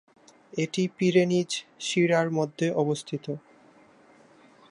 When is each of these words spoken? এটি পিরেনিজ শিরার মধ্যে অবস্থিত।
এটি 0.53 0.83
পিরেনিজ 0.97 1.49
শিরার 1.79 2.27
মধ্যে 2.31 2.67
অবস্থিত। 2.73 3.25